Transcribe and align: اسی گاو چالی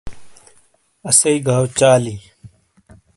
اسی 1.07 1.33
گاو 1.45 1.63
چالی 1.77 2.17